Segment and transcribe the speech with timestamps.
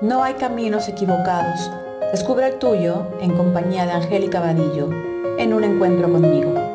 [0.00, 1.70] No hay caminos equivocados.
[2.12, 4.90] Descubre el tuyo en compañía de Angélica Vadillo
[5.38, 6.67] en un encuentro conmigo.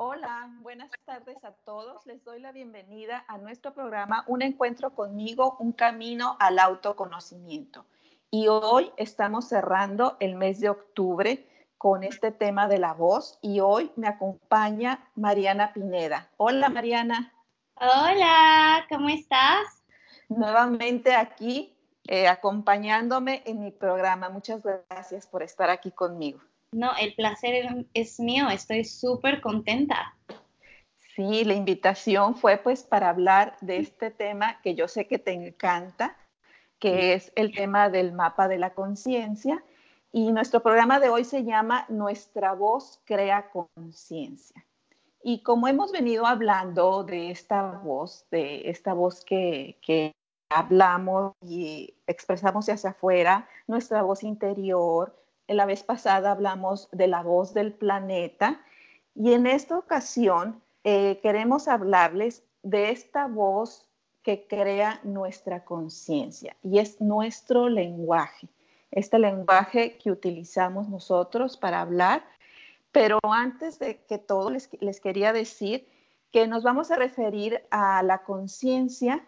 [0.00, 2.06] Hola, buenas tardes a todos.
[2.06, 7.84] Les doy la bienvenida a nuestro programa Un encuentro conmigo, un camino al autoconocimiento.
[8.30, 11.44] Y hoy estamos cerrando el mes de octubre
[11.78, 16.28] con este tema de la voz y hoy me acompaña Mariana Pineda.
[16.36, 17.32] Hola Mariana.
[17.74, 19.82] Hola, ¿cómo estás?
[20.28, 21.76] Nuevamente aquí
[22.06, 24.28] eh, acompañándome en mi programa.
[24.28, 26.38] Muchas gracias por estar aquí conmigo.
[26.72, 30.14] No, el placer es mío, estoy súper contenta.
[31.16, 35.32] Sí, la invitación fue pues para hablar de este tema que yo sé que te
[35.32, 36.16] encanta,
[36.78, 39.64] que es el tema del mapa de la conciencia.
[40.12, 44.64] Y nuestro programa de hoy se llama Nuestra voz crea conciencia.
[45.22, 50.12] Y como hemos venido hablando de esta voz, de esta voz que, que
[50.48, 57.54] hablamos y expresamos hacia afuera, nuestra voz interior, la vez pasada hablamos de la voz
[57.54, 58.60] del planeta
[59.14, 63.88] y en esta ocasión eh, queremos hablarles de esta voz
[64.22, 68.48] que crea nuestra conciencia y es nuestro lenguaje,
[68.90, 72.24] este lenguaje que utilizamos nosotros para hablar.
[72.92, 75.86] Pero antes de que todo les, les quería decir
[76.30, 79.26] que nos vamos a referir a la conciencia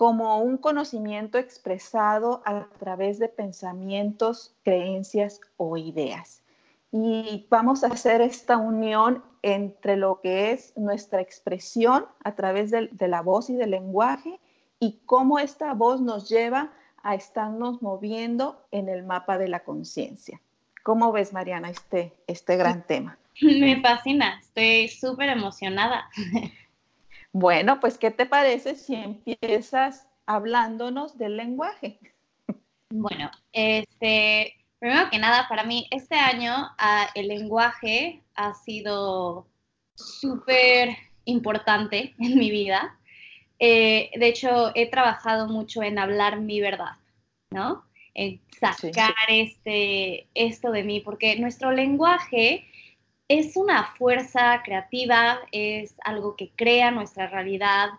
[0.00, 6.42] como un conocimiento expresado a través de pensamientos, creencias o ideas.
[6.90, 12.88] Y vamos a hacer esta unión entre lo que es nuestra expresión a través de,
[13.08, 14.40] la voz y del lenguaje
[14.78, 16.72] y cómo esta voz nos lleva
[17.02, 20.40] a estarnos moviendo en el mapa de la conciencia.
[20.82, 23.18] ¿Cómo ves, Mariana, este, este gran tema?
[23.42, 26.08] Me fascina, estoy súper emocionada.
[27.32, 31.98] Bueno, pues, ¿qué te parece si empiezas hablándonos del lenguaje?
[32.92, 39.46] Bueno, este, primero que nada, para mí este año ah, el lenguaje ha sido
[39.94, 42.98] súper importante en mi vida.
[43.60, 46.96] Eh, de hecho, he trabajado mucho en hablar mi verdad,
[47.50, 47.84] ¿no?
[48.14, 52.66] En sacar Este, esto de mí, porque nuestro lenguaje
[53.30, 57.90] es una fuerza creativa, es algo que crea nuestra realidad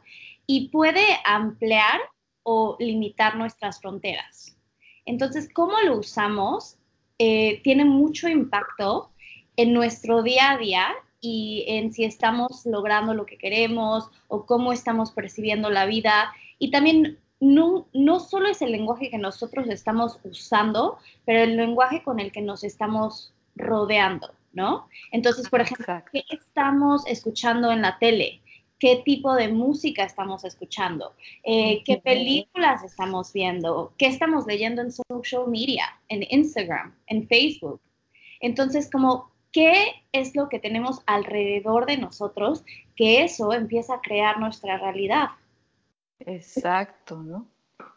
[0.45, 2.01] y puede ampliar
[2.43, 4.57] o limitar nuestras fronteras.
[5.05, 6.75] Entonces, cómo lo usamos
[7.17, 9.11] eh, tiene mucho impacto
[9.55, 10.87] en nuestro día a día
[11.21, 16.33] y en si estamos logrando lo que queremos o cómo estamos percibiendo la vida.
[16.59, 22.03] Y también no, no solo es el lenguaje que nosotros estamos usando, pero el lenguaje
[22.03, 24.33] con el que nos estamos rodeando.
[24.53, 24.87] ¿No?
[25.11, 28.41] Entonces, por ejemplo, ¿qué estamos escuchando en la tele?
[28.79, 31.13] ¿Qué tipo de música estamos escuchando?
[31.43, 33.93] Eh, ¿Qué películas estamos viendo?
[33.97, 37.79] ¿Qué estamos leyendo en social media, en Instagram, en Facebook?
[38.39, 42.63] Entonces, como, ¿qué es lo que tenemos alrededor de nosotros?
[42.95, 45.27] Que eso empieza a crear nuestra realidad.
[46.19, 47.47] Exacto, ¿no?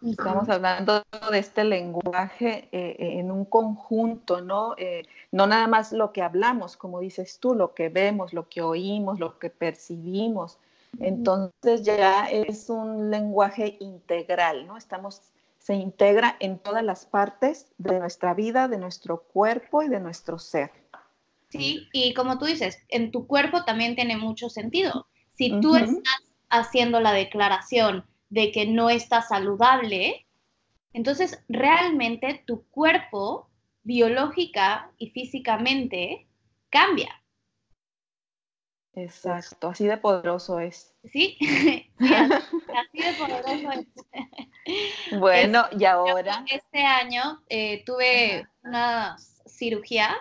[0.05, 4.75] Estamos hablando de este lenguaje eh, eh, en un conjunto, ¿no?
[4.77, 8.61] Eh, no nada más lo que hablamos, como dices tú, lo que vemos, lo que
[8.61, 10.59] oímos, lo que percibimos.
[11.01, 14.77] Entonces ya es un lenguaje integral, ¿no?
[14.77, 15.23] Estamos,
[15.59, 20.39] se integra en todas las partes de nuestra vida, de nuestro cuerpo y de nuestro
[20.39, 20.71] ser.
[21.49, 25.07] Sí, y como tú dices, en tu cuerpo también tiene mucho sentido.
[25.33, 28.05] Si tú estás haciendo la declaración,
[28.35, 30.27] de que no está saludable,
[30.93, 33.49] entonces realmente tu cuerpo
[33.85, 36.27] biológica y físicamente
[36.69, 37.23] cambia.
[38.97, 40.97] Exacto, así de poderoso es.
[41.05, 41.39] Sí,
[42.01, 43.87] así de poderoso es.
[45.21, 46.43] Bueno, y ahora.
[46.51, 50.17] Este año eh, tuve unas cirugías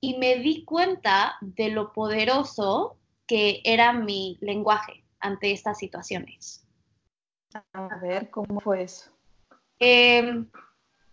[0.00, 2.96] y me di cuenta de lo poderoso
[3.26, 6.67] que era mi lenguaje ante estas situaciones.
[7.72, 9.10] A ver, ¿cómo fue eso?
[9.78, 10.46] Em,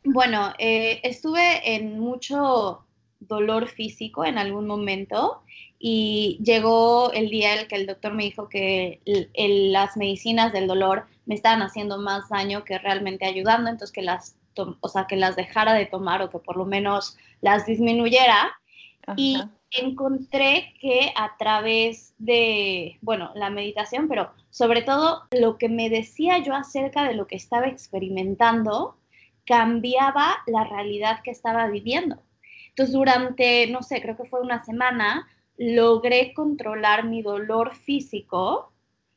[0.04, 2.86] bueno, eh, estuve en mucho
[3.20, 5.42] dolor físico en algún momento
[5.80, 9.02] y llegó el día en el que el doctor me dijo que
[9.36, 14.38] las medicinas del dolor me estaban haciendo más daño que realmente ayudando, entonces que las,
[14.56, 18.52] o sea, que las dejara de tomar o que por lo menos las disminuyera.
[19.16, 19.42] Y
[19.78, 26.40] encontré que a través de, bueno, la meditación, pero sobre todo lo que me decía
[26.40, 28.98] yo acerca de lo que estaba experimentando,
[29.46, 32.18] cambiaba la realidad que estaba viviendo.
[32.70, 35.28] Entonces, durante, no sé, creo que fue una semana,
[35.58, 38.72] logré controlar mi dolor físico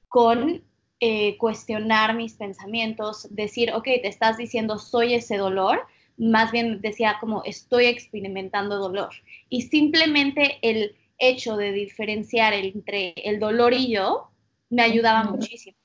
[0.09, 0.63] con
[1.01, 5.87] eh, cuestionar mis pensamientos, decir, ok, te estás diciendo soy ese dolor,
[6.19, 9.11] más bien decía como estoy experimentando dolor.
[9.49, 14.31] Y simplemente el hecho de diferenciar entre el dolor y yo
[14.71, 15.77] me ayudaba muchísimo.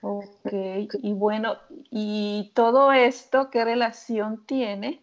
[0.00, 0.52] Ok,
[1.02, 1.56] y bueno,
[1.90, 5.02] ¿y todo esto qué relación tiene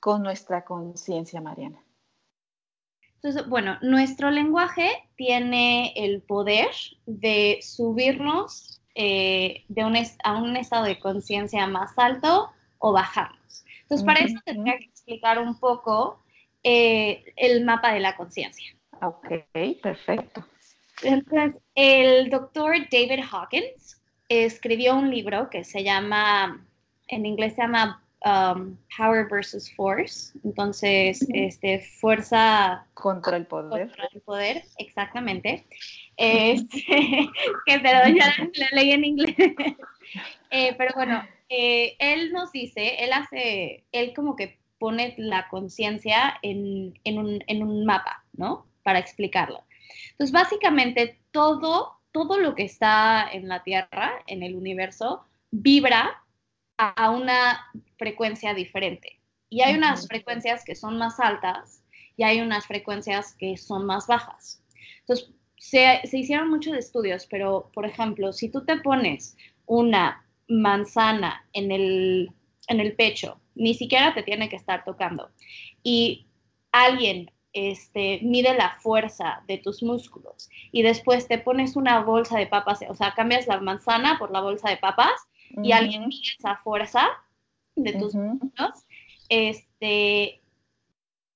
[0.00, 1.78] con nuestra conciencia, Mariana?
[3.16, 6.70] Entonces, bueno, nuestro lenguaje tiene el poder
[7.06, 9.94] de subirnos eh, de un
[10.24, 12.50] a un estado de conciencia más alto
[12.80, 13.64] o bajarnos.
[13.82, 16.20] Entonces, para eso tendría que explicar un poco
[16.62, 18.74] eh, el mapa de la conciencia.
[19.02, 19.28] Ok,
[19.82, 20.44] perfecto.
[21.02, 26.64] Entonces, el doctor David Hawkins escribió un libro que se llama,
[27.08, 30.38] en inglés se llama um, Power versus Force.
[30.44, 33.88] Entonces, este, fuerza contra el poder.
[33.88, 35.64] Contra el poder, exactamente.
[36.16, 36.78] Este,
[37.66, 39.36] que perdón, ya lo leí en inglés.
[40.50, 46.38] Eh, pero bueno, eh, él nos dice, él hace, él como que pone la conciencia
[46.42, 48.66] en, un, en, un, mapa, ¿no?
[48.82, 49.62] Para explicarlo.
[50.12, 56.22] Entonces, básicamente, todo, todo lo que está en la Tierra, en el universo, vibra
[56.78, 57.66] a una
[57.98, 59.20] frecuencia diferente.
[59.50, 61.84] Y hay unas frecuencias que son más altas
[62.16, 64.62] y hay unas frecuencias que son más bajas.
[65.00, 69.36] Entonces, se, se hicieron muchos estudios, pero, por ejemplo, si tú te pones
[69.70, 72.32] una manzana en el,
[72.66, 75.30] en el pecho, ni siquiera te tiene que estar tocando.
[75.84, 76.26] Y
[76.72, 82.48] alguien este, mide la fuerza de tus músculos y después te pones una bolsa de
[82.48, 85.28] papas, o sea, cambias la manzana por la bolsa de papas
[85.62, 87.06] y alguien mide esa fuerza
[87.76, 88.84] de tus músculos,
[89.28, 90.42] este,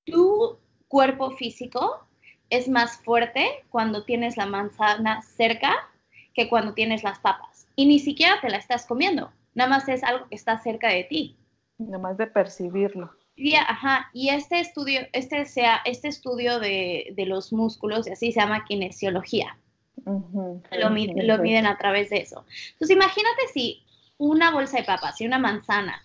[0.04, 0.58] tu
[0.88, 2.04] cuerpo físico
[2.50, 5.88] es más fuerte cuando tienes la manzana cerca
[6.34, 7.66] que cuando tienes las papas.
[7.76, 11.04] Y ni siquiera te la estás comiendo, nada más es algo que está cerca de
[11.04, 11.36] ti.
[11.78, 13.10] Nada más de percibirlo.
[13.36, 18.40] Y, ajá, y este estudio, este, sea, este estudio de, los músculos, y así se
[18.40, 19.58] llama kinesiología.
[20.04, 22.44] lo, miden a través de eso.
[22.72, 23.82] Entonces, imagínate si
[24.18, 26.00] una bolsa de papas y una manzana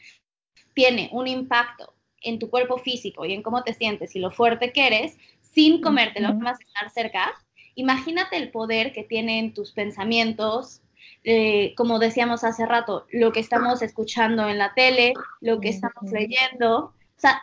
[0.74, 4.74] tiene un impacto en tu cuerpo físico y en cómo te sientes y lo fuerte
[4.74, 7.34] que eres, sin comértelo, uh más estar cerca,
[7.76, 10.82] imagínate el poder que tienen tus pensamientos,
[11.24, 16.12] eh, como decíamos hace rato, lo que estamos escuchando en la tele, lo que estamos
[16.12, 17.42] leyendo, o sea,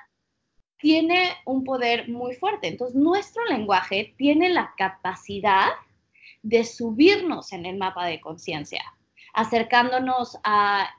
[0.78, 2.68] tiene un poder muy fuerte.
[2.68, 5.68] Entonces, nuestro lenguaje tiene la capacidad
[6.42, 8.82] de subirnos en el mapa de conciencia,
[9.34, 10.90] acercándonos a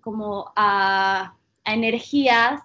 [0.00, 2.60] como a, a energías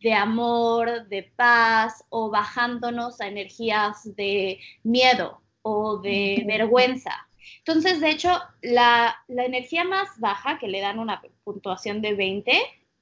[0.00, 7.26] de amor, de paz, o bajándonos a energías de miedo o de vergüenza.
[7.58, 8.30] Entonces, de hecho,
[8.62, 12.52] la, energía más baja, que le dan una puntuación de 20,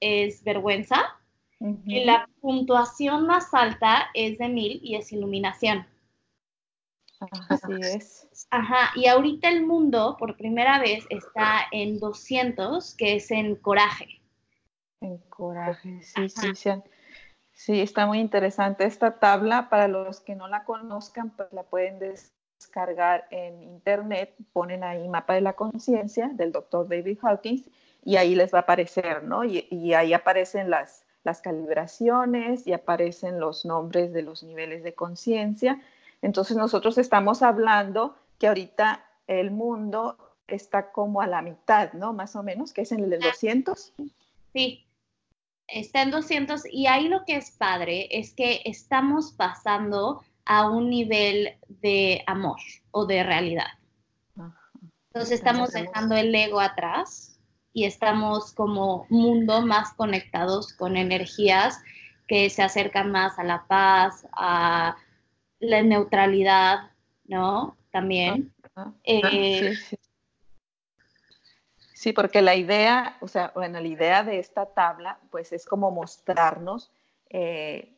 [0.00, 1.19] es vergüenza.
[1.87, 5.87] Y la puntuación más alta es de 1000 y es iluminación.
[7.49, 8.47] Así es.
[8.50, 14.21] Ajá, y ahorita el mundo por primera vez está en 200, que es en coraje.
[15.00, 16.71] En coraje, sí, sí, sí.
[17.52, 19.69] Sí, está muy interesante esta tabla.
[19.69, 22.00] Para los que no la conozcan, pues la pueden
[22.62, 27.69] descargar en internet, ponen ahí mapa de la conciencia del doctor David Hawkins
[28.04, 29.45] y ahí les va a aparecer, ¿no?
[29.45, 35.81] Y, ahí aparecen las, las calibraciones y aparecen los nombres de los niveles de conciencia.
[36.21, 40.16] Entonces nosotros estamos hablando que ahorita el mundo
[40.47, 42.12] está como a la mitad, ¿no?
[42.12, 43.92] Más o menos, que es en el 200.
[44.52, 44.87] Sí,
[45.66, 50.90] está en 200 y ahí lo que es padre es que estamos pasando a un
[50.90, 52.58] nivel de amor
[52.90, 53.68] o de realidad.
[55.08, 57.38] Entonces estamos dejando el ego atrás
[57.75, 61.82] y estamos como mundo más conectados con energías
[62.26, 64.96] que se acercan más a la paz, a
[65.58, 66.90] la neutralidad,
[67.26, 67.76] ¿no?
[67.90, 68.54] También.
[69.04, 69.75] Eh,
[71.92, 75.90] sí, porque la idea, o sea, bueno, la idea de esta tabla, pues es como
[75.90, 76.90] mostrarnos
[77.28, 77.91] eh,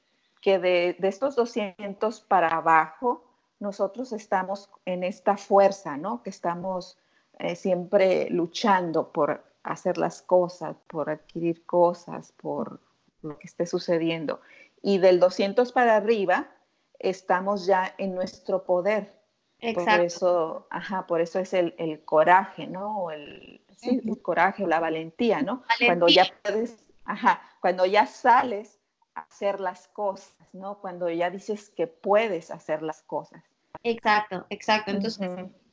[0.44, 3.24] que de, estos 200 para abajo,
[3.60, 6.22] nosotros estamos en esta fuerza, ¿no?
[6.22, 6.98] Que estamos
[7.38, 12.78] eh, siempre luchando por hacer las cosas, por adquirir cosas, por
[13.22, 14.42] lo que esté sucediendo.
[14.82, 16.50] Y del 200 para arriba
[16.98, 19.18] estamos ya en nuestro poder.
[19.60, 19.92] Exacto.
[19.92, 23.10] Por eso, ajá, por eso es el, coraje, ¿no?
[23.10, 25.62] El, sí, el coraje o la valentía, ¿no?
[25.86, 28.78] Cuando ya puedes, ajá, cuando ya sales
[29.14, 30.78] hacer las cosas, ¿no?
[30.78, 33.42] Cuando ya dices que puedes hacer las cosas.
[33.82, 34.90] Exacto, exacto.
[34.90, 35.28] Entonces,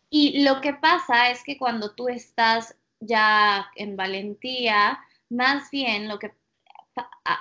[0.09, 6.19] y lo que pasa es que cuando tú estás ya en valentía, más bien lo
[6.19, 6.33] que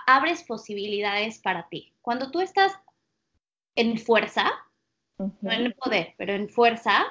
[0.07, 1.93] abres posibilidades para ti.
[2.03, 2.73] Cuando tú estás
[3.75, 4.51] en fuerza,
[5.19, 7.05] no en poder, pero en fuerza,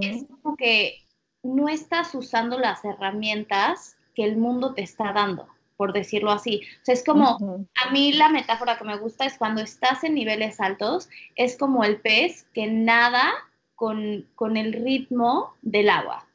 [0.00, 1.06] es como que
[1.42, 6.62] no estás usando las herramientas que el mundo te está dando, por decirlo así.
[6.82, 10.14] O sea, es como, a mí la metáfora que me gusta es cuando estás en
[10.14, 13.32] niveles altos, es como el pez que nada
[13.74, 16.26] con, con el ritmo del agua.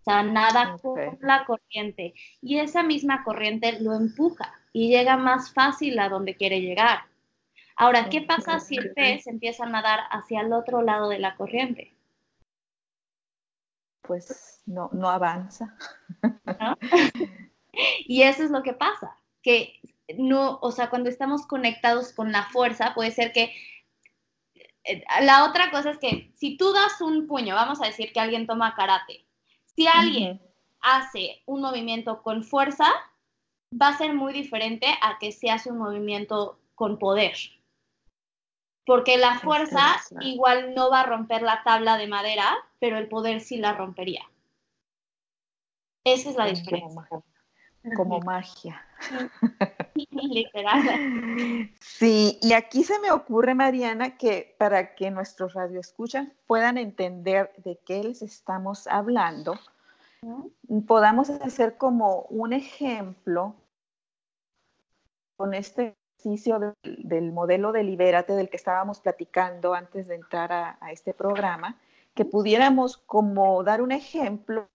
[0.00, 2.14] O sea, nada con la corriente.
[2.42, 7.04] Y esa misma corriente lo empuja y llega más fácil a donde quiere llegar.
[7.76, 11.36] Ahora, ¿qué pasa si el pez empieza a nadar hacia el otro lado de la
[11.36, 11.94] corriente?
[14.02, 15.76] Pues no, no avanza.
[18.06, 19.80] y eso es lo que pasa, que
[20.18, 23.54] no, o sea, cuando estamos conectados con la fuerza, puede ser que
[24.84, 28.20] eh, la otra cosa es que si tú das un puño, vamos a decir que
[28.20, 29.24] alguien toma karate,
[29.64, 30.40] si alguien
[30.80, 32.86] hace un movimiento con fuerza,
[33.72, 37.34] va a ser muy diferente a que se hace un movimiento con poder.
[38.86, 43.40] Porque la fuerza igual no va a romper la tabla de madera, pero el poder
[43.40, 44.28] sí la rompería.
[46.04, 47.08] Esa es la diferencia.
[47.96, 48.80] Como, magia.
[49.94, 50.82] Literal.
[51.80, 57.78] Sí, y aquí se me ocurre, Mariana, que para que nuestros radioescuchas puedan entender de
[57.84, 59.58] qué les estamos hablando,
[60.86, 63.54] podamos hacer como un ejemplo
[65.36, 70.92] con este ejercicio del, modelo de Libérate del que estábamos platicando antes de entrar a,
[70.92, 71.78] este programa,
[72.14, 74.68] que pudiéramos como dar un ejemplo.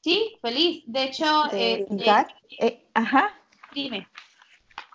[0.00, 0.84] Sí, feliz.
[0.86, 1.86] De hecho, eh,
[2.60, 3.34] eh, ajá.
[3.74, 4.08] Dime.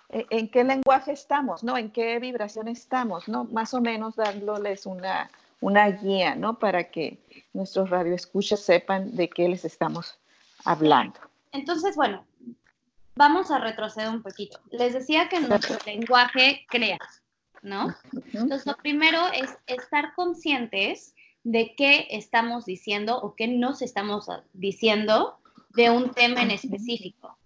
[0.08, 1.62] Eh, ¿En qué lenguaje estamos?
[1.62, 1.76] ¿No?
[1.76, 3.28] ¿En qué vibración estamos?
[3.28, 3.44] ¿No?
[3.44, 5.30] Más o menos dándoles una,
[5.60, 6.58] una guía, ¿no?
[6.58, 7.18] Para que
[7.52, 10.18] nuestros radioescuchas sepan de qué les estamos
[10.64, 11.20] hablando.
[11.52, 12.24] Entonces, bueno,
[13.14, 14.58] vamos a retroceder un poquito.
[14.70, 16.98] Les decía que nuestro lenguaje crea,
[17.62, 17.94] ¿no?
[18.32, 25.38] Entonces, lo primero es estar conscientes de qué estamos diciendo o qué nos estamos diciendo
[25.70, 27.38] de un tema en específico.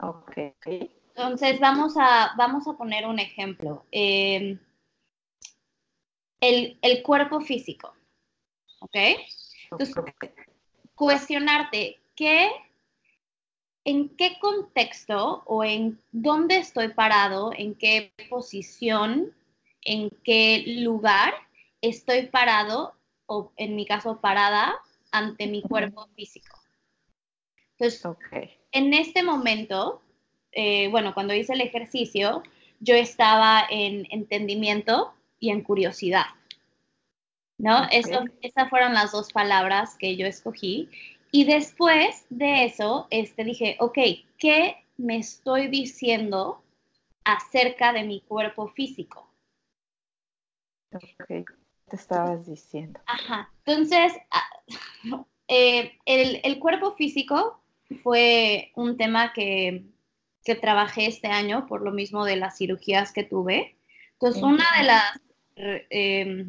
[0.00, 0.36] Ok.
[0.64, 3.86] Entonces, vamos a, vamos a poner un ejemplo.
[3.90, 4.58] Em,
[6.40, 7.94] el, el, cuerpo físico.
[8.80, 8.96] ¿Ok?
[9.70, 9.94] Entonces,
[10.94, 12.50] cuestionarte qué
[13.84, 19.32] en qué contexto o en dónde estoy parado, en qué posición,
[19.82, 21.32] en qué lugar
[21.80, 22.95] estoy parado
[23.26, 24.74] o en mi caso parada
[25.10, 26.58] ante mi cuerpo físico.
[27.78, 28.02] Entonces,
[28.72, 30.02] en este momento,
[30.52, 32.42] eh, bueno, cuando hice el ejercicio,
[32.80, 36.26] yo estaba en entendimiento y en curiosidad.
[37.58, 37.88] ¿No?
[37.90, 40.90] esas fueron las dos palabras que yo escogí.
[41.30, 43.98] Y después de eso, este, dije, ok,
[44.38, 46.62] ¿qué me estoy diciendo
[47.24, 49.26] acerca de mi cuerpo físico?
[50.92, 51.48] Ok,
[51.88, 53.00] te estabas diciendo.
[53.06, 54.50] Ajá, entonces, ah,
[55.48, 57.60] eh, el, cuerpo físico
[58.02, 59.84] fue un tema que,
[60.44, 63.76] que, trabajé este año por lo mismo de las cirugías que tuve.
[64.12, 65.20] Entonces, una de las
[65.56, 66.46] eh,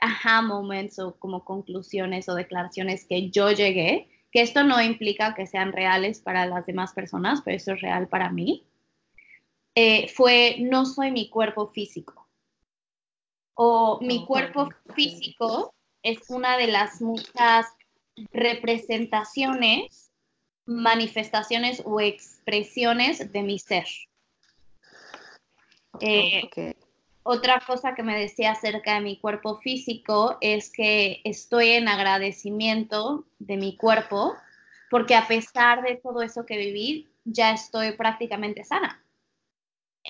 [0.00, 5.46] aha moments o como conclusiones o declaraciones que yo llegué que esto no implica que
[5.46, 8.66] sean reales para las demás personas, pero eso es real para mí,
[9.74, 12.17] eh, fue no soy mi cuerpo físico.
[13.60, 15.74] O mi cuerpo físico
[16.04, 17.66] es una de las muchas
[18.30, 20.12] representaciones,
[20.64, 23.86] manifestaciones o expresiones de mi ser.
[26.00, 26.48] Eh,
[27.24, 33.24] otra cosa que me decía acerca de mi cuerpo físico es que estoy en agradecimiento
[33.40, 34.36] de mi cuerpo
[34.88, 39.02] porque a pesar de todo eso que viví, ya estoy prácticamente sana.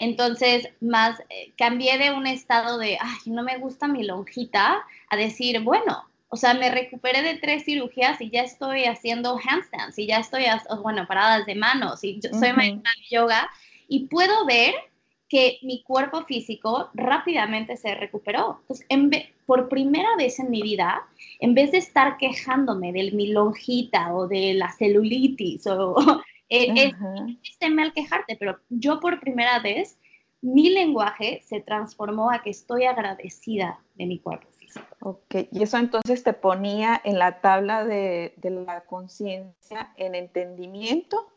[0.00, 5.16] Entonces, más eh, cambié de un estado de, ay, no me gusta mi lonjita, a
[5.16, 10.06] decir, bueno, o sea, me recuperé de tres cirugías y ya estoy haciendo handstands y
[10.06, 10.44] ya estoy,
[10.82, 13.48] bueno, paradas de manos y soy maestra de yoga
[13.88, 14.74] y puedo ver
[15.28, 18.58] que mi cuerpo físico rápidamente se recuperó.
[18.62, 19.10] Entonces, en
[19.46, 21.06] por primera vez en mi vida,
[21.40, 25.96] en vez de estar quejándome de mi lonjita o de la celulitis o
[26.48, 26.92] eh,
[27.60, 29.98] es, mal quejarte, pero yo por primera vez
[30.40, 34.86] mi lenguaje se transformó a que estoy agradecida de mi cuerpo físico.
[35.00, 41.32] Ok, y eso entonces te ponía en la tabla de, la conciencia en entendimiento.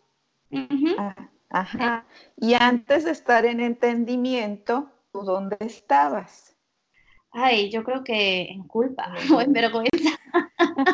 [1.50, 2.06] Ajá.
[2.38, 6.56] Y antes de estar en entendimiento, dónde estabas?
[7.32, 10.20] Ay, yo creo que en culpa o en vergüenza.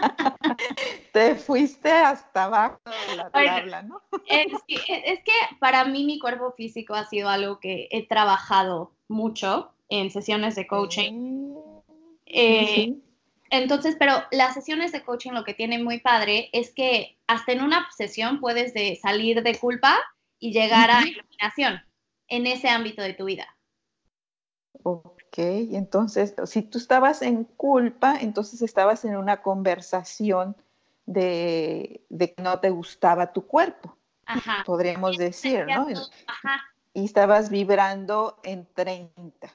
[1.13, 4.01] Te fuiste hasta abajo de la tabla, ¿no?
[4.27, 10.11] Es que, para mí mi cuerpo físico ha sido algo que he trabajado mucho en
[10.11, 11.55] sesiones de coaching.
[12.25, 12.93] Eh,
[13.49, 17.61] entonces, pero las sesiones de coaching lo que tiene muy padre es que hasta en
[17.61, 19.97] una sesión puedes de salir de culpa
[20.39, 21.81] y llegar a iluminación
[22.27, 23.57] en ese ámbito de tu vida.
[24.83, 30.55] Ok, entonces, si tú estabas en culpa, entonces estabas en una conversación
[31.05, 34.63] de, que no te gustaba tu cuerpo, Ajá.
[34.65, 35.88] podríamos decir, ¿no?
[36.27, 36.62] Ajá.
[36.93, 39.53] Y estabas vibrando en 30.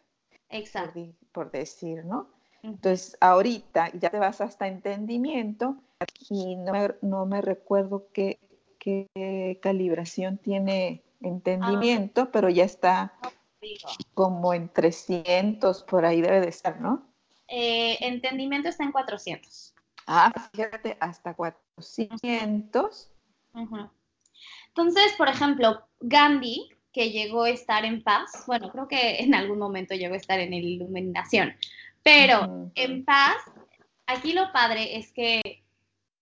[0.50, 1.00] Exacto.
[1.32, 2.28] Por, decir, ¿no?
[2.62, 5.76] Entonces, ahorita ya te vas hasta entendimiento
[6.28, 8.38] y no no me recuerdo qué,
[8.78, 13.14] qué calibración tiene entendimiento, pero ya está
[14.14, 17.06] como en 300, por ahí debe de estar, ¿no?
[17.48, 19.74] Eh, entendimiento está en 400.
[20.06, 23.10] Ah, fíjate, hasta 400.
[24.68, 29.58] Entonces, por ejemplo, Gandhi, que llegó a estar en paz, bueno, creo que en algún
[29.58, 31.54] momento llegó a estar en iluminación,
[32.02, 33.36] pero en paz,
[34.06, 35.62] aquí lo padre es que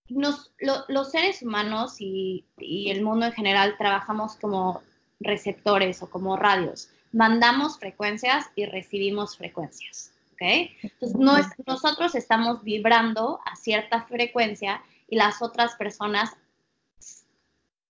[0.07, 4.81] los seres humanos y, el mundo en general trabajamos como
[5.19, 6.89] receptores o como radios.
[7.11, 10.13] Mandamos frecuencias y recibimos frecuencias.
[10.33, 10.41] ¿ok?
[10.81, 16.35] Entonces, nosotros estamos vibrando a cierta frecuencia y las otras personas,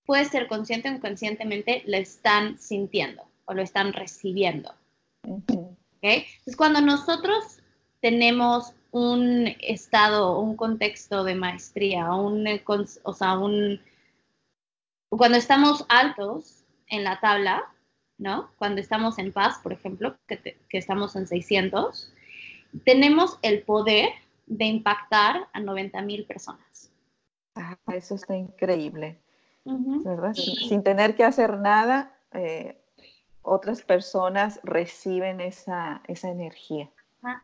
[0.06, 4.74] puede ser consciente o inconscientemente, lo están sintiendo o lo están recibiendo.
[5.24, 5.44] ¿ok?
[6.02, 7.60] Entonces, cuando nosotros
[8.02, 12.46] tenemos un estado, un contexto de maestría, un,
[13.04, 13.80] o sea, un,
[15.10, 17.72] cuando estamos altos en la tabla,
[18.22, 18.52] ¿no?
[18.58, 22.14] Cuando estamos en paz, por ejemplo, que, estamos en 600,
[22.86, 24.10] tenemos el poder
[24.46, 26.92] de impactar a 90 mil personas.
[27.56, 29.18] Ah, eso está increíble,
[29.66, 30.36] ¿verdad?
[30.36, 32.80] Sin, tener que hacer nada, eh,
[33.42, 36.90] otras personas reciben esa, esa energía.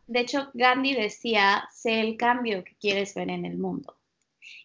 [0.06, 3.96] De hecho, Gandhi decía, sé el cambio que quieres ver en el mundo.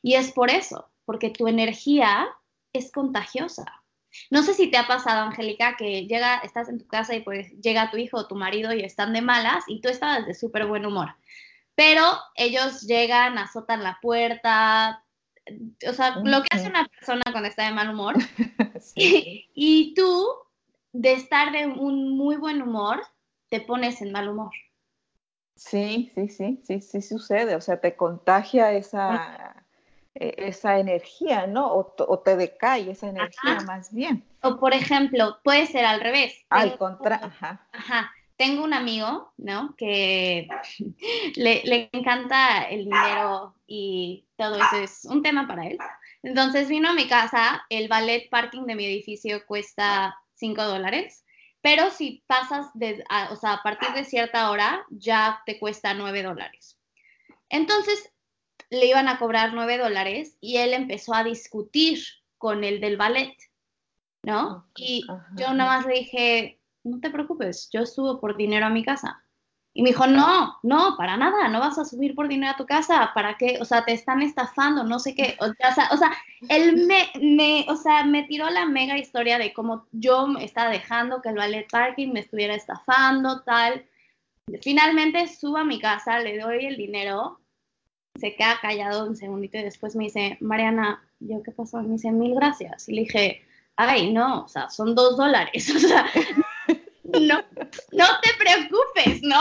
[0.03, 2.27] Y es por eso, porque tu energía
[2.71, 3.82] es contagiosa.
[4.29, 7.51] No sé si te ha pasado, Angélica, que llega, estás en tu casa y pues
[7.61, 10.65] llega tu hijo o tu marido y están de malas y tú estás de súper
[10.65, 11.15] buen humor.
[11.75, 12.03] Pero
[12.35, 15.03] ellos llegan, azotan la puerta,
[15.87, 18.15] o sea, lo que hace una persona cuando está de mal humor.
[18.95, 20.27] y tú,
[20.91, 23.01] de estar de un muy buen humor,
[23.49, 24.51] te pones en mal humor.
[25.55, 29.62] Sí, sí, sí, sí, sí sucede, o sea, te contagia esa,
[30.15, 31.73] e, esa energía, ¿no?
[31.73, 34.23] O, te decae esa energía más bien.
[34.41, 36.45] O por ejemplo, puede ser al revés.
[36.49, 37.67] Al contrario, ajá.
[37.71, 38.11] Ajá.
[38.35, 39.75] Tengo un amigo, ¿no?
[39.77, 40.47] Que
[41.35, 45.77] le, le encanta el dinero y todo eso es un tema para él.
[46.23, 51.23] Entonces vino a mi casa, el ballet parking de mi edificio cuesta 5 dólares
[51.63, 55.93] pero si pasas, de, a, o sea, a partir de cierta hora, ya te cuesta
[55.93, 56.77] 9 dólares.
[57.47, 58.11] Entonces,
[58.73, 61.99] le iban a cobrar 9 dólares y él empezó a discutir
[62.37, 63.35] con el del ballet,
[64.23, 64.65] ¿no?
[64.75, 65.05] Y
[65.35, 69.23] yo nada más le dije, no te preocupes, yo subo por dinero a mi casa.
[69.75, 72.65] Y me dijo, no, no, para nada, no vas a subir por dinero a tu
[72.65, 73.57] casa, ¿para qué?
[73.59, 75.35] O sea, te están estafando, no sé qué.
[75.39, 76.11] O sea, o sea
[76.49, 81.21] él me, me, o sea, me tiró la mega historia de cómo yo estaba dejando
[81.21, 83.83] que el ballet parking me estuviera estafando, tal.
[84.61, 87.39] Finalmente subo a mi casa, le doy el dinero,
[88.19, 91.81] se queda callado un segundito y después me dice, Mariana, ¿yo qué pasó?
[91.81, 92.87] Me dice, mil gracias.
[92.87, 93.41] Y le dije,
[93.75, 96.05] ay, no, o sea, son dos dólares, o sea,
[97.03, 97.43] no,
[97.91, 99.39] no te preocupes, ¿no?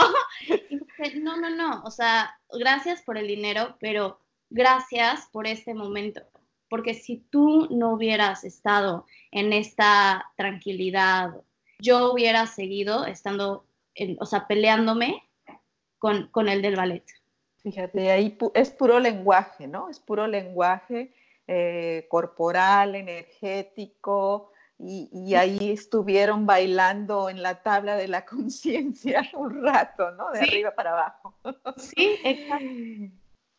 [1.21, 6.21] no, no, no, o sea, gracias por el dinero, pero gracias por este momento,
[6.69, 11.31] porque si tú no hubieras estado en esta tranquilidad,
[11.79, 13.65] yo hubiera seguido estando,
[14.19, 15.23] o sea, peleándome
[15.99, 17.03] con, con el del ballet.
[17.63, 19.89] Fíjate, ahí es puro lenguaje, ¿no?
[19.89, 21.13] Es puro lenguaje
[21.47, 30.11] eh, corporal, energético, y, ahí estuvieron bailando en la tabla de la conciencia un rato,
[30.11, 30.31] ¿no?
[30.31, 31.35] De arriba para abajo.
[31.77, 32.65] Sí, exacto.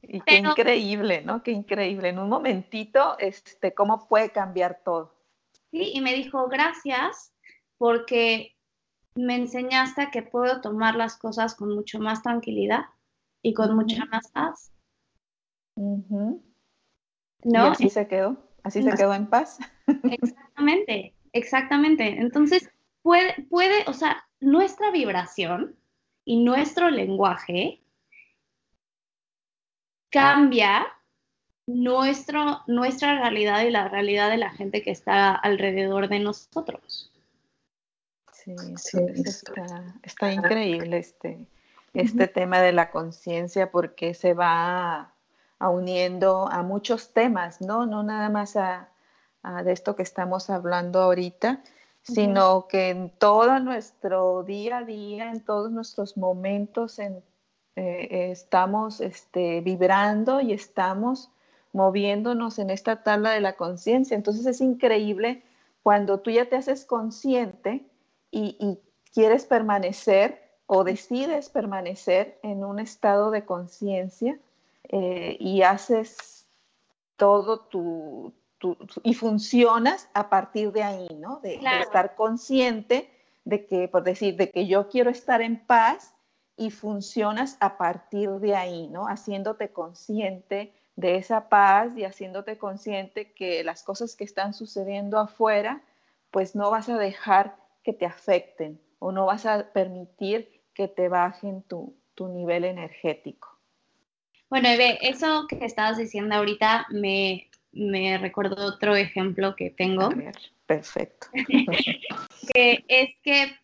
[0.06, 1.42] Y qué increíble, ¿no?
[1.42, 2.10] Qué increíble.
[2.10, 5.14] En un momentito, este, cómo puede cambiar todo.
[5.70, 7.32] Sí, y me dijo, gracias,
[7.78, 8.54] porque
[9.14, 12.84] me enseñaste que puedo tomar las cosas con mucho más tranquilidad
[13.44, 14.72] y con mucha más paz.
[15.76, 16.40] ¿No?
[17.44, 19.58] Y así se quedó, así se quedó en paz.
[20.02, 22.08] Exactamente, exactamente.
[22.18, 22.70] Entonces,
[23.02, 25.76] puede, puede, o sea, nuestra vibración
[26.24, 27.82] y nuestro lenguaje
[30.10, 30.86] cambia
[31.66, 37.12] nuestro, nuestra realidad y la realidad de la gente que está alrededor de nosotros.
[38.32, 38.98] Sí, sí
[40.02, 41.46] está, increíble este,
[41.94, 45.14] este tema de la conciencia porque se va
[45.60, 47.86] uniendo a muchos temas, ¿no?
[47.86, 48.90] No nada más a,
[49.64, 51.62] de esto que estamos hablando ahorita,
[52.02, 57.22] sino que en todo nuestro día a día, en todos nuestros momentos, en,
[57.76, 61.30] eh, estamos este, vibrando y estamos
[61.72, 64.16] moviéndonos en esta tabla de la conciencia.
[64.16, 65.42] Entonces es increíble
[65.82, 67.86] cuando tú ya te haces consciente
[68.30, 68.78] y
[69.12, 74.38] quieres permanecer o decides permanecer en un estado de conciencia
[74.88, 76.46] eh, y haces
[77.16, 78.32] todo tu,
[79.02, 81.40] y funcionas a partir de ahí, ¿no?
[81.40, 83.10] De, estar consciente
[83.44, 86.14] de que, por decir, de que yo quiero estar en paz
[86.56, 89.06] y funcionas a partir de ahí, ¿no?
[89.06, 95.82] Haciéndote consciente de esa paz y haciéndote consciente que las cosas que están sucediendo afuera,
[96.30, 101.08] pues no vas a dejar que te afecten o no vas a permitir que te
[101.08, 103.58] bajen tu, tu nivel energético.
[104.50, 110.10] Bueno, Eve, eso que estabas diciendo ahorita me, me recordó otro ejemplo que tengo.
[110.66, 111.28] perfecto.
[112.54, 113.56] que es que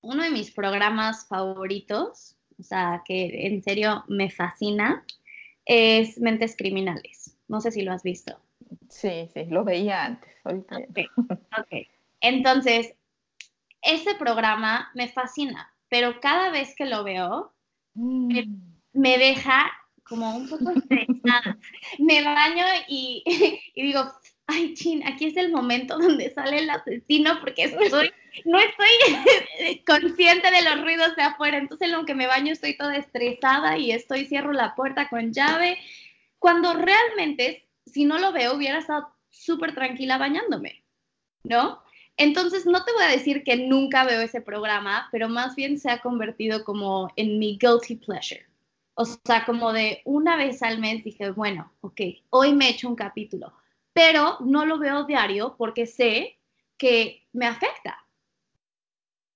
[0.00, 5.04] uno de mis programas favoritos, o sea, que en serio me fascina,
[5.64, 7.36] es Mentes Criminales.
[7.48, 8.40] No sé si lo has visto.
[8.88, 10.32] Sí, sí, lo veía antes.
[10.44, 11.76] ok.
[12.20, 12.94] Entonces,
[13.82, 17.54] ese programa me fascina, pero cada vez que lo veo,
[17.94, 18.30] mm
[18.96, 19.70] me deja
[20.04, 21.58] como un poco estresada.
[21.98, 23.22] me baño y,
[23.76, 24.10] digo,
[24.46, 28.10] ay, chin, aquí es el momento donde sale el asesino porque estoy,
[28.44, 31.58] no estoy consciente de los ruidos de afuera.
[31.58, 35.32] Entonces, en lo que me baño estoy toda estresada y estoy, cierro la puerta con
[35.32, 35.78] llave.
[36.38, 40.84] Cuando realmente, si no lo veo, hubiera estado súper tranquila bañándome,
[41.42, 41.82] ¿no?
[42.16, 45.90] Entonces, no te voy a decir que nunca veo ese programa, pero más bien se
[45.90, 48.46] ha convertido como en mi guilty pleasure.
[48.94, 52.00] O sea, como de una vez al mes dije, bueno, ok,
[52.30, 53.52] hoy me echo un capítulo,
[53.92, 56.38] pero no lo veo diario porque sé
[56.78, 58.02] que me afecta.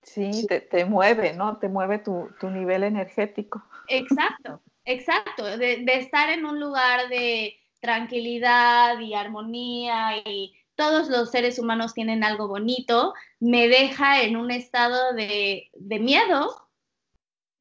[0.03, 1.59] Sí, te, mueve, ¿no?
[1.59, 3.63] Te mueve tu, nivel energético.
[3.89, 5.45] Exacto, exacto.
[5.45, 11.93] De, de, estar en un lugar de tranquilidad y armonía y todos los seres humanos
[11.93, 16.71] tienen algo bonito, me deja en un estado de, de miedo,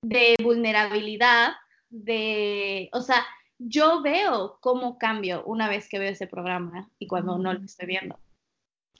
[0.01, 1.51] de vulnerabilidad,
[1.89, 3.25] de, o sea,
[3.57, 7.87] yo veo cómo cambio una vez que veo ese programa y cuando no lo estoy
[7.87, 8.17] viendo.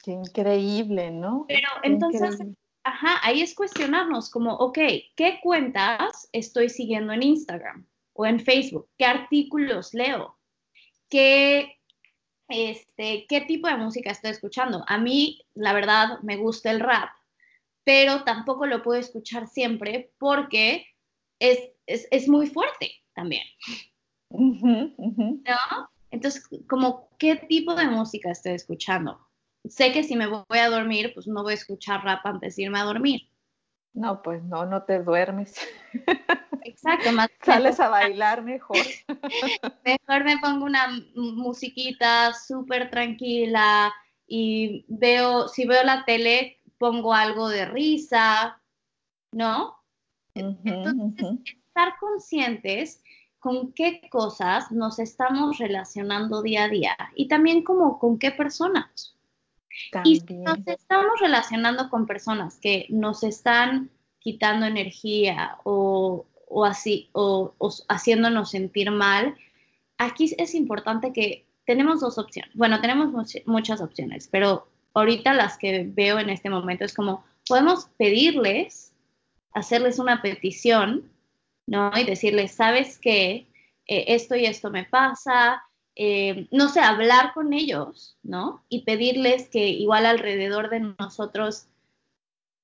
[0.03, 1.45] Qué increíble, ¿no?
[1.47, 2.41] Pero entonces,
[2.83, 4.79] ajá, ahí es cuestionarnos como, ok,
[5.15, 8.89] ¿qué cuentas estoy siguiendo en Instagram o en Facebook?
[8.97, 10.37] ¿Qué artículos leo?
[11.09, 11.78] ¿Qué,
[12.49, 14.83] este, ¿Qué tipo de música estoy escuchando?
[14.87, 17.09] A mí, la verdad, me gusta el rap,
[17.83, 20.85] pero tampoco lo puedo escuchar siempre porque
[21.39, 21.59] es
[21.89, 23.43] es, muy fuerte también.
[24.29, 25.89] ¿No?
[26.11, 29.19] Entonces, como, ¿qué tipo de música estoy escuchando?
[29.67, 32.63] Sé que si me voy a dormir, pues no voy a escuchar rap antes de
[32.63, 33.28] irme a dormir.
[33.93, 35.55] No, pues no, no te duermes.
[36.63, 38.77] Exacto, más sales a bailar mejor.
[39.85, 43.91] mejor me pongo una musiquita súper tranquila
[44.27, 48.61] y veo, si veo la tele, pongo algo de risa,
[49.31, 49.75] ¿no?
[50.35, 53.01] Entonces, estar conscientes
[53.39, 59.08] con qué cosas nos estamos relacionando día a día y también como con qué personas.
[60.03, 63.89] Y nos estamos relacionando con personas que nos están
[64.19, 66.25] quitando energía o,
[66.65, 67.53] así, o,
[67.87, 69.35] haciéndonos sentir mal,
[69.97, 72.51] aquí es importante que tenemos dos opciones.
[72.55, 73.13] Bueno, tenemos
[73.45, 78.93] muchas opciones, pero ahorita las que veo en este momento es como podemos pedirles,
[79.53, 81.11] hacerles una petición,
[81.67, 81.91] ¿no?
[81.95, 83.47] Y decirles, ¿sabes qué?
[83.87, 85.63] Eh, esto y esto me pasa,
[86.01, 88.63] eh, no sé, hablar con ellos, ¿no?
[88.69, 91.67] Y pedirles que igual alrededor de nosotros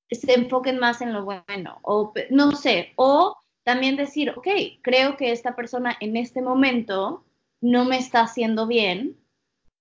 [0.09, 4.47] se enfoquen más en lo bueno, o no sé, o también decir, ok,
[4.81, 7.25] creo que esta persona en este momento
[7.59, 9.17] no me está haciendo bien,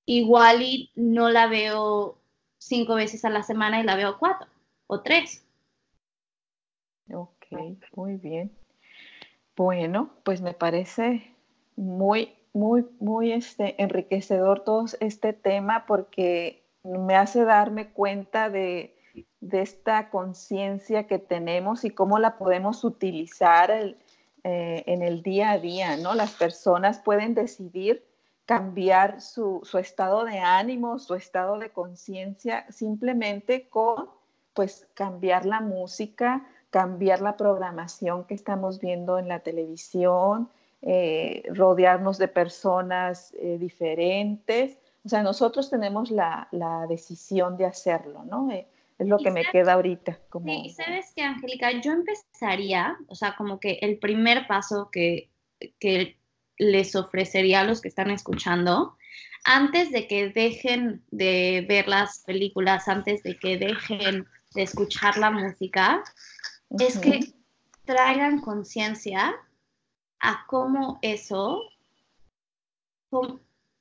[0.05, 2.19] igual y no la veo
[2.59, 4.49] cinco veces a la semana y la veo cuatro
[4.89, 5.47] o tres.
[7.09, 7.47] Ok,
[7.95, 8.51] muy bien.
[9.55, 11.33] Bueno, pues me parece
[11.77, 18.93] muy muy, muy este, enriquecedor todo este tema porque me hace darme cuenta de,
[19.53, 23.97] esta conciencia que tenemos y cómo la podemos utilizar eh,
[24.43, 26.15] en el día a día, ¿no?
[26.15, 28.05] Las personas pueden decidir
[28.47, 34.09] cambiar su, su estado de ánimo, su estado de conciencia, simplemente con,
[34.55, 40.49] pues, cambiar la música, cambiar la programación que estamos viendo en la televisión,
[40.87, 44.79] eh, rodearnos de personas eh, diferentes.
[45.03, 46.47] O sea, nosotros tenemos la,
[46.91, 48.51] decisión de hacerlo, ¿no?
[48.51, 48.67] Eh,
[48.99, 50.19] es lo que me queda ahorita.
[50.29, 50.47] Como...
[50.47, 55.31] Sí, sabes que, Angélica, yo empezaría, o sea, como que el primer paso que,
[55.81, 56.19] que
[56.59, 58.99] les ofrecería a los que están escuchando,
[59.45, 65.31] antes de que dejen de ver las películas, antes de que dejen de escuchar la
[65.31, 66.05] música,
[66.79, 67.21] es que
[67.87, 69.35] traigan conciencia
[70.21, 71.63] a cómo eso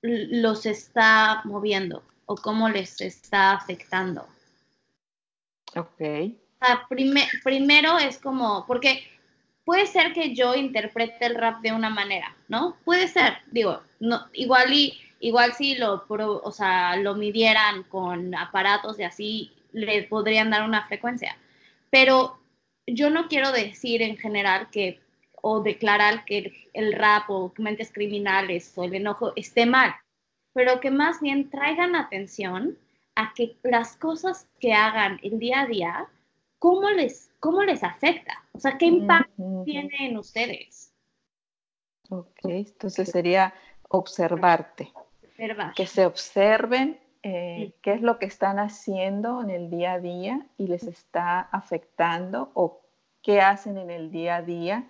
[0.01, 4.27] los está moviendo o cómo les está afectando.
[5.75, 6.01] Ok.
[7.43, 9.03] primero es como, porque
[9.65, 12.75] puede ser que yo interprete el rap de una manera, ¿no?
[12.83, 18.97] Puede ser, digo, no, igual y igual si lo, o sea, lo midieran con aparatos
[18.97, 21.37] de así, le podrían dar una frecuencia.
[21.89, 22.39] Pero
[22.85, 24.99] yo no quiero decir en general que
[25.45, 29.93] o declarar que el, rap o mentes criminales o el enojo esté mal,
[30.53, 32.77] pero que más bien traigan atención
[33.15, 36.07] a que las cosas que hagan el día a día,
[36.59, 38.41] ¿cómo les, cómo les afecta?
[38.53, 40.93] O sea, ¿qué impacto tiene en ustedes?
[42.09, 43.53] Ok, entonces sería
[43.89, 44.93] observarte.
[45.75, 50.47] Que se observen eh, qué es lo que están haciendo en el día a día
[50.57, 52.79] y les está afectando o
[53.21, 54.87] qué hacen en el día a día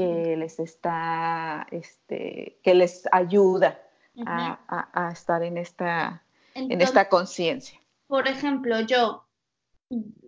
[0.00, 3.78] que les está, este, que les ayuda
[4.24, 7.78] a, estar en esta, en esta conciencia.
[8.06, 9.26] Por ejemplo, yo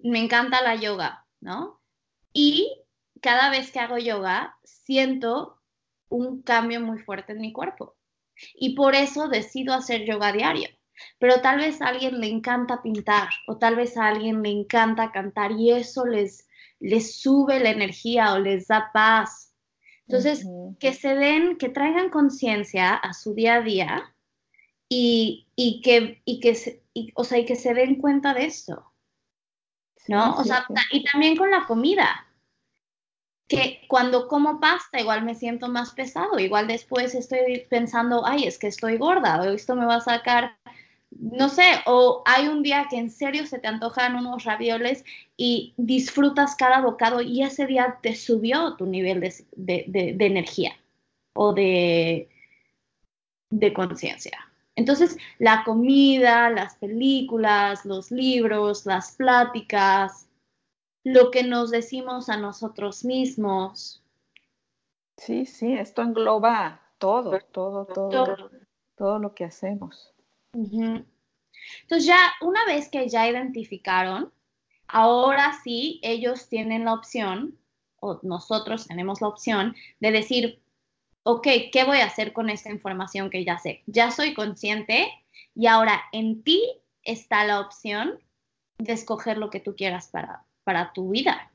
[0.02, 1.80] me encanta la yoga, ¿no?
[2.34, 2.84] Y
[3.22, 5.58] cada vez que hago yoga siento
[6.10, 7.96] un cambio muy fuerte en mi cuerpo.
[8.54, 10.68] Y por eso decido hacer yoga diario.
[11.18, 15.12] Pero tal vez a alguien le encanta pintar o tal vez a alguien le encanta
[15.12, 16.46] cantar y eso les,
[16.78, 19.51] les sube la energía o les da paz
[20.12, 20.46] entonces,
[20.78, 24.14] que se den, que traigan conciencia a su día a día
[24.86, 25.46] y,
[25.82, 26.82] que, y que, se,
[27.14, 28.92] o sea, y que se den cuenta de esto.
[30.08, 30.36] ¿No?
[30.36, 32.26] o sea, y también con la comida.
[33.48, 38.58] Que cuando como pasta igual me siento más pesado, igual después estoy pensando, ay, es
[38.58, 40.58] que estoy gorda, o esto me va a sacar
[41.18, 45.04] no sé, o hay un día que en serio se te antojan unos ravioles
[45.36, 50.72] y disfrutas cada bocado y ese día te subió tu nivel de, energía
[51.34, 52.28] o de,
[53.50, 54.38] de conciencia.
[54.74, 60.28] Entonces, la comida, las películas, los libros, las pláticas,
[61.04, 64.02] lo que nos decimos a nosotros mismos.
[65.18, 68.50] Sí, sí, esto engloba todo, todo, todo, todo,
[68.96, 70.11] todo lo que hacemos.
[70.52, 74.32] Entonces ya una vez que ya identificaron,
[74.86, 77.58] ahora sí ellos tienen la opción,
[78.00, 80.62] o nosotros tenemos la opción de decir,
[81.22, 83.82] ok, ¿qué voy a hacer con esta información que ya sé?
[83.86, 85.08] Ya soy consciente
[85.54, 86.62] y ahora en ti
[87.04, 88.18] está la opción
[88.78, 91.52] de escoger lo que tú quieras para, para tu vida.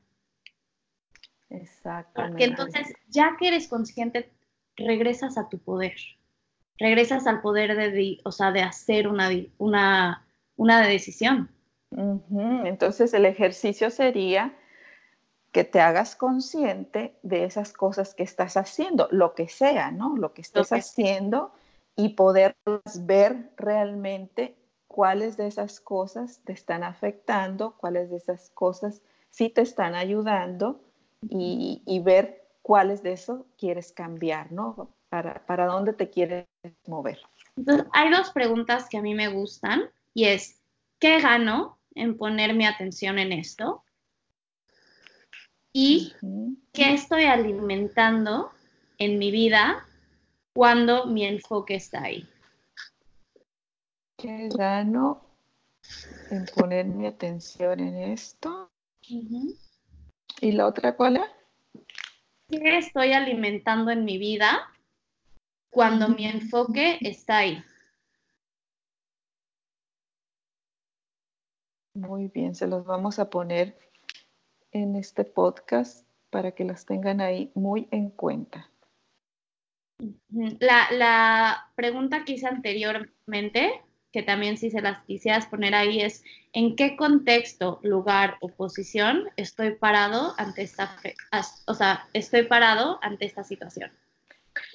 [1.50, 2.30] Exactamente.
[2.30, 4.32] Porque entonces, ya que eres consciente,
[4.76, 5.96] regresas a tu poder
[6.78, 11.50] regresas al poder de, o sea, de hacer una, una, una decisión.
[11.90, 14.54] Entonces el ejercicio sería
[15.52, 20.16] que te hagas consciente de esas cosas que estás haciendo, lo que sea, ¿no?
[20.16, 21.52] Lo que estés haciendo
[21.96, 29.00] y poderlas ver realmente cuáles de esas cosas te están afectando, cuáles de esas cosas
[29.30, 30.80] sí te están ayudando
[31.28, 34.90] y, ver cuáles de eso quieres cambiar, ¿no?
[35.08, 36.46] Para, para dónde te quieres
[36.86, 37.18] mover.
[37.56, 40.60] Entonces, hay dos preguntas que a mí me gustan y es,
[40.98, 43.82] ¿qué gano en poner mi atención en esto?
[45.72, 46.14] ¿Y
[46.72, 48.50] qué estoy alimentando
[48.98, 49.86] en mi vida
[50.52, 52.28] cuando mi enfoque está ahí?
[54.16, 55.22] ¿Qué gano
[56.30, 58.70] en poner mi atención en esto?
[60.40, 61.84] ¿Y la otra cuál es?
[62.48, 64.68] ¿Qué estoy alimentando en mi vida
[65.70, 67.62] cuando mi enfoque está ahí?
[71.94, 73.76] Muy bien, se los vamos a poner
[74.72, 78.70] en este podcast para que las tengan ahí muy en cuenta.
[80.28, 86.24] La, la pregunta que hice anteriormente que también si se las quisieras poner ahí es
[86.52, 90.96] en qué contexto, lugar o posición estoy parado ante esta,
[91.66, 93.90] o sea, estoy parado ante esta situación.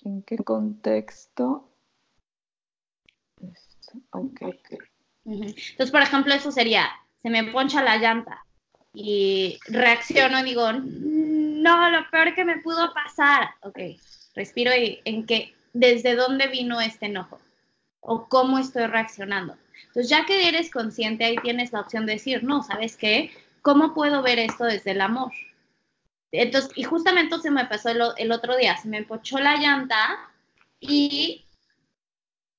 [0.06, 1.70] ¿En qué contexto?
[4.12, 4.60] Okay.
[5.26, 6.90] Entonces, por ejemplo, eso sería,
[7.22, 8.46] se me poncha la llanta
[8.94, 13.50] y reacciono y digo, no, lo peor que me pudo pasar.
[13.62, 13.80] Ok,
[14.36, 17.40] respiro y en qué, desde dónde vino este enojo
[18.02, 19.58] o cómo estoy reaccionando.
[19.88, 23.32] Entonces, ya que eres consciente, ahí tienes la opción de decir, no, ¿sabes qué?
[23.62, 25.32] ¿Cómo puedo ver esto desde el amor?
[26.34, 30.32] Entonces, y justamente se me pasó el, otro día, se me empochó la llanta
[30.80, 31.46] y,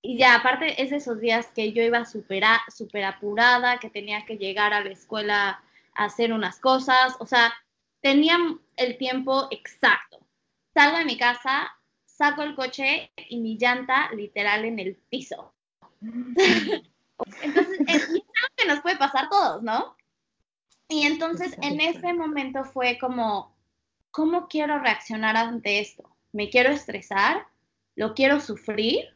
[0.00, 4.24] y ya, aparte es de esos días que yo iba súper super apurada, que tenía
[4.26, 5.60] que llegar a la escuela
[5.94, 7.52] a hacer unas cosas, o sea,
[8.00, 8.38] tenía
[8.76, 10.20] el tiempo exacto.
[10.72, 11.72] Salgo de mi casa,
[12.04, 15.52] saco el coche y mi llanta literal en el piso.
[17.42, 19.96] entonces, es algo que nos puede pasar a todos, ¿no?
[20.88, 23.53] Y entonces en ese momento fue como,
[24.14, 26.08] ¿cómo quiero reaccionar ante esto?
[26.32, 27.48] ¿Me quiero estresar?
[27.96, 29.08] ¿Lo quiero sufrir?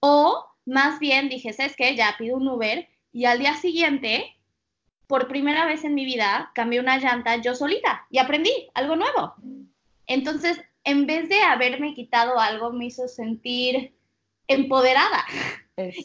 [0.00, 1.94] O más bien dije, ¿sabes qué?
[1.94, 4.36] Ya pido un Uber y al día siguiente,
[5.06, 9.34] por primera vez en mi vida, cambié una llanta yo solita y aprendí algo nuevo.
[10.08, 13.94] Entonces, en vez de haberme quitado algo, me hizo sentir
[14.48, 15.24] empoderada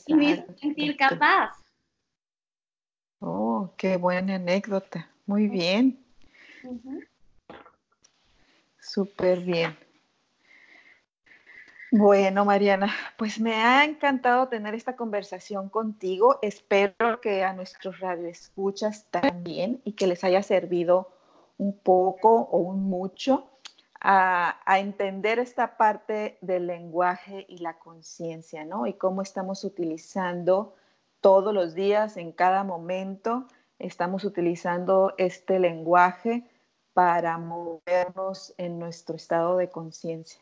[0.05, 1.57] y me hizo sentir capaz.
[3.21, 5.09] Oh, qué buena anécdota.
[5.25, 5.99] Muy bien.
[8.89, 9.77] Súper bien.
[11.91, 16.39] Bueno, Mariana, pues me ha encantado tener esta conversación contigo.
[16.41, 21.11] Espero que a nuestros radioescuchas también y que les haya servido
[21.59, 23.51] un poco o un mucho
[24.01, 28.87] a, entender esta parte del lenguaje y la conciencia, ¿no?
[28.87, 30.73] Y cómo estamos utilizando
[31.21, 33.45] todos los días, en cada momento,
[33.77, 36.49] estamos utilizando este lenguaje
[36.99, 40.41] para movernos en nuestro estado de conciencia.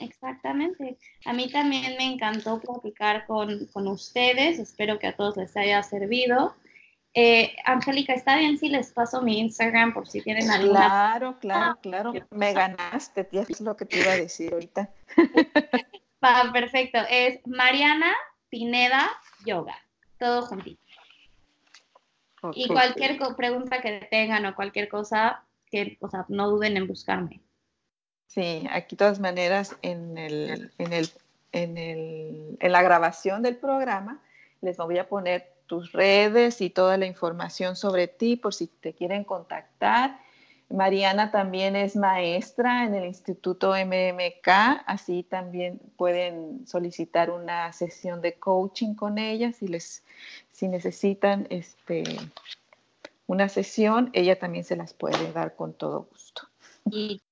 [0.00, 0.98] exactamente.
[1.24, 4.58] A mí también me encantó platicar con, con, ustedes.
[4.58, 6.56] Espero que a todos les haya servido.
[7.14, 10.80] Eh, Angélica, ¿está bien si les paso mi Instagram por si tienen alguna?
[10.80, 12.12] Claro, claro, claro.
[12.30, 14.90] Me ganaste, tía, es lo que te iba a decir ahorita.
[16.52, 16.98] perfecto.
[17.08, 18.12] Es Mariana
[18.48, 19.08] Pineda
[19.46, 19.76] Yoga.
[20.18, 20.82] Todo juntito.
[22.54, 27.40] Y cualquier pregunta que tengan o cualquier cosa, que, o sea, no duden en buscarme.
[28.26, 31.10] Sí, aquí de todas maneras en el, en el,
[31.52, 34.20] en el, en la grabación del programa
[34.60, 38.92] les voy a poner tus redes y toda la información sobre ti por si te
[38.92, 40.18] quieren contactar.
[40.68, 44.48] Mariana también es maestra en el Instituto MMK,
[44.86, 50.04] así también pueden solicitar una sesión de coaching con ella si les
[50.52, 52.04] si necesitan este
[53.30, 56.48] una sesión, ella también se las puede dar con todo gusto.
[56.90, 57.22] Y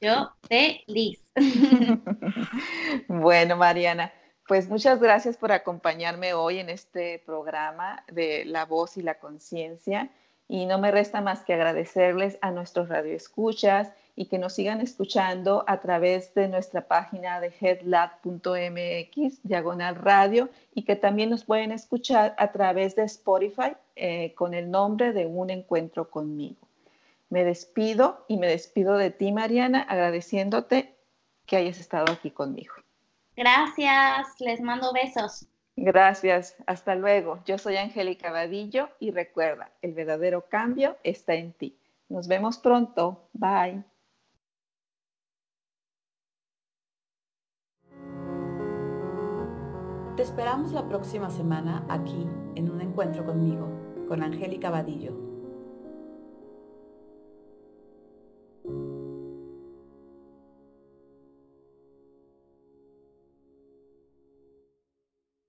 [0.00, 1.20] yo feliz.
[3.08, 4.12] bueno, Mariana,
[4.46, 10.12] pues muchas gracias por acompañarme hoy en este programa de La Voz y la Conciencia.
[10.46, 15.62] Y no me resta más que agradecerles a nuestros radioescuchas y que nos sigan escuchando
[15.68, 22.34] a través de nuestra página de headlab.mx, diagonal radio, y que también nos pueden escuchar
[22.36, 26.58] a través de Spotify eh, con el nombre de Un Encuentro conmigo.
[27.30, 30.96] Me despido y me despido de ti, Mariana, agradeciéndote
[31.46, 32.74] que hayas estado aquí conmigo.
[33.36, 35.46] Gracias, les mando besos.
[35.76, 37.38] Gracias, hasta luego.
[37.46, 41.78] Yo soy Angélica Vadillo y recuerda, el verdadero cambio está en ti.
[42.08, 43.28] Nos vemos pronto.
[43.32, 43.84] Bye.
[50.18, 53.68] Te esperamos la próxima semana aquí en un encuentro conmigo,
[54.08, 55.27] con Angélica Vadillo